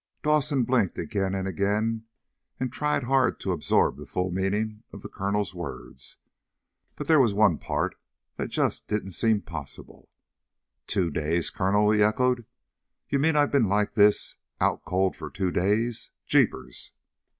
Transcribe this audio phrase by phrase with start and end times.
[0.23, 6.17] Dawson blinked again and tried hard to absorb the full meaning of the colonel's words.
[6.95, 7.95] But there was one part
[8.37, 10.09] that just didn't seem possible.
[10.87, 12.47] "Two days, Colonel?" he echoed.
[13.09, 16.09] "You mean that I've been like this, out cold for two days?
[16.25, 16.93] Jeepers!"